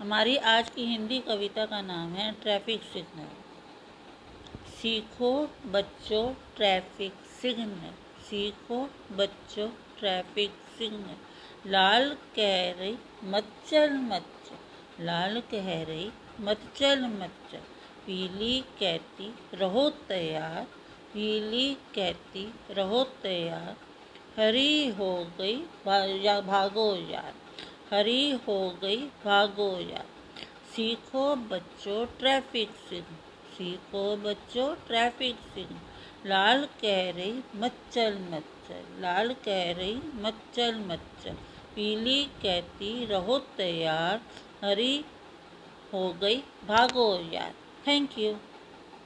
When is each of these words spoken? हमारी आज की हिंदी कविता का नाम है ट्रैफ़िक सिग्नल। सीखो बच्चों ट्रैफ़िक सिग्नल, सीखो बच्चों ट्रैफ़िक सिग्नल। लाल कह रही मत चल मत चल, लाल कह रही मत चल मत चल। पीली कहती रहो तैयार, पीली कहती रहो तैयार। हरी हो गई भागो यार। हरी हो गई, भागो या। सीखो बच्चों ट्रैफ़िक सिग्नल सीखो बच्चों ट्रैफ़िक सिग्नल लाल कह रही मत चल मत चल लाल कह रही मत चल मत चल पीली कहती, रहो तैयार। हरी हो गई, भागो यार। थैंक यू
हमारी 0.00 0.36
आज 0.36 0.68
की 0.70 0.84
हिंदी 0.84 1.18
कविता 1.18 1.64
का 1.66 1.80
नाम 1.80 2.12
है 2.12 2.32
ट्रैफ़िक 2.32 2.82
सिग्नल। 2.82 3.30
सीखो 4.70 5.30
बच्चों 5.66 6.34
ट्रैफ़िक 6.56 7.14
सिग्नल, 7.42 7.90
सीखो 8.22 8.78
बच्चों 9.12 9.68
ट्रैफ़िक 9.98 10.50
सिग्नल। 10.78 11.70
लाल 11.70 12.08
कह 12.36 12.70
रही 12.72 12.96
मत 13.24 13.48
चल 13.70 13.92
मत 13.92 14.26
चल, 14.46 15.04
लाल 15.04 15.40
कह 15.40 15.82
रही 15.82 16.10
मत 16.40 16.60
चल 16.76 17.02
मत 17.06 17.34
चल। 17.52 17.66
पीली 18.06 18.60
कहती 18.60 19.34
रहो 19.54 19.90
तैयार, 20.08 20.64
पीली 21.12 21.74
कहती 21.74 22.54
रहो 22.70 23.04
तैयार। 23.04 23.76
हरी 24.36 24.88
हो 24.88 25.12
गई 25.38 25.56
भागो 26.46 26.94
यार। 27.10 27.34
हरी 27.92 28.30
हो 28.30 28.58
गई, 28.82 28.96
भागो 29.24 29.70
या। 29.80 30.04
सीखो 30.76 31.34
बच्चों 31.36 32.06
ट्रैफ़िक 32.18 32.70
सिग्नल 32.88 33.16
सीखो 33.56 34.16
बच्चों 34.16 34.74
ट्रैफ़िक 34.86 35.36
सिग्नल 35.54 36.28
लाल 36.30 36.64
कह 36.80 37.10
रही 37.10 37.42
मत 37.56 37.78
चल 37.92 38.18
मत 38.30 38.44
चल 38.68 39.00
लाल 39.02 39.32
कह 39.44 39.72
रही 39.72 40.00
मत 40.14 40.42
चल 40.54 40.74
मत 40.78 41.06
चल 41.24 41.36
पीली 41.74 42.24
कहती, 42.42 43.04
रहो 43.04 43.38
तैयार। 43.38 44.20
हरी 44.64 45.04
हो 45.92 46.12
गई, 46.12 46.36
भागो 46.66 47.08
यार। 47.32 47.54
थैंक 47.86 48.18
यू 48.18 48.32